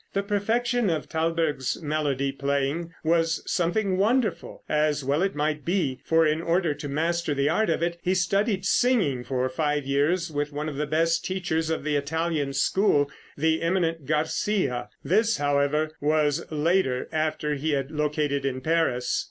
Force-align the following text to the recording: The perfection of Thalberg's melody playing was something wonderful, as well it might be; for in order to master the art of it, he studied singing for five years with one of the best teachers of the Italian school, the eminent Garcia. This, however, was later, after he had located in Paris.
The 0.13 0.23
perfection 0.23 0.89
of 0.89 1.05
Thalberg's 1.05 1.79
melody 1.79 2.31
playing 2.31 2.91
was 3.03 3.43
something 3.45 3.97
wonderful, 3.99 4.63
as 4.67 5.03
well 5.03 5.21
it 5.21 5.35
might 5.35 5.63
be; 5.63 5.99
for 6.03 6.25
in 6.25 6.41
order 6.41 6.73
to 6.73 6.89
master 6.89 7.35
the 7.35 7.49
art 7.49 7.69
of 7.69 7.83
it, 7.83 7.99
he 8.01 8.15
studied 8.15 8.65
singing 8.65 9.23
for 9.23 9.47
five 9.47 9.85
years 9.85 10.31
with 10.31 10.51
one 10.51 10.67
of 10.67 10.77
the 10.77 10.87
best 10.87 11.23
teachers 11.23 11.69
of 11.69 11.83
the 11.83 11.95
Italian 11.97 12.51
school, 12.53 13.11
the 13.37 13.61
eminent 13.61 14.07
Garcia. 14.07 14.89
This, 15.03 15.37
however, 15.37 15.91
was 16.01 16.47
later, 16.51 17.07
after 17.11 17.53
he 17.53 17.73
had 17.73 17.91
located 17.91 18.43
in 18.43 18.59
Paris. 18.61 19.19